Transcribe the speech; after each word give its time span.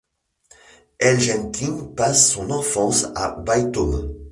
Engelking 0.99 1.93
passe 1.95 2.31
son 2.31 2.49
enfance 2.49 3.05
à 3.13 3.35
Bytom. 3.39 4.15